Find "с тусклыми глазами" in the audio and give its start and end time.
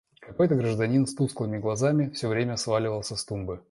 1.05-2.09